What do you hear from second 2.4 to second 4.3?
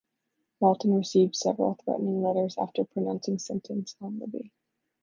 after pronouncing sentence on